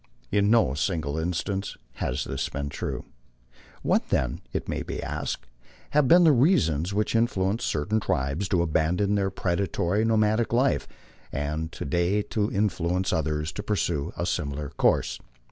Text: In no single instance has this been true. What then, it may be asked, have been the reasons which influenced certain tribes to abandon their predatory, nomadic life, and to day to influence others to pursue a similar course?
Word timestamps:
In 0.31 0.49
no 0.49 0.73
single 0.73 1.15
instance 1.19 1.77
has 1.97 2.23
this 2.23 2.49
been 2.49 2.69
true. 2.69 3.05
What 3.83 4.09
then, 4.09 4.41
it 4.51 4.67
may 4.67 4.81
be 4.81 4.99
asked, 4.99 5.45
have 5.91 6.07
been 6.07 6.23
the 6.23 6.31
reasons 6.31 6.91
which 6.91 7.13
influenced 7.15 7.67
certain 7.67 7.99
tribes 7.99 8.49
to 8.49 8.63
abandon 8.63 9.13
their 9.13 9.29
predatory, 9.29 10.03
nomadic 10.03 10.53
life, 10.53 10.87
and 11.31 11.71
to 11.73 11.85
day 11.85 12.23
to 12.33 12.51
influence 12.51 13.13
others 13.13 13.51
to 13.51 13.61
pursue 13.61 14.11
a 14.17 14.25
similar 14.25 14.69
course? 14.71 15.19